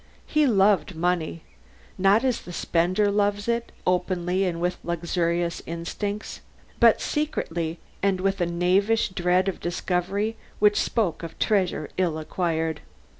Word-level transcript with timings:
He 0.25 0.47
loved 0.47 0.95
money, 0.95 1.43
not 1.95 2.23
as 2.23 2.41
the 2.41 2.51
spender 2.51 3.11
loves 3.11 3.47
it, 3.47 3.71
openly 3.85 4.45
and 4.45 4.59
with 4.59 4.79
luxurious 4.83 5.61
instincts, 5.67 6.41
but 6.79 6.99
secretly 6.99 7.77
and 8.01 8.19
with 8.19 8.41
a 8.41 8.47
knavish 8.47 9.09
dread 9.09 9.47
of 9.47 9.59
discovery 9.59 10.37
which 10.57 10.81
spoke 10.81 11.21
of 11.21 11.37
treasure 11.37 11.87
ill 11.97 12.17
acquired. 12.17 12.81